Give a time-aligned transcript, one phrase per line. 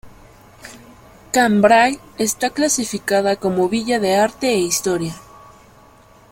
[1.31, 5.13] Cambrai está clasificada como Villa de Arte e Historia.